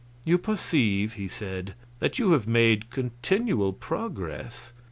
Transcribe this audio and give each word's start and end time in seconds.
"You 0.25 0.39
perceive," 0.39 1.13
he 1.13 1.27
said, 1.27 1.75
"that 1.99 2.17
you 2.17 2.31
have 2.31 2.47
made 2.47 2.89
continual 2.89 3.71
progress. 3.71 4.73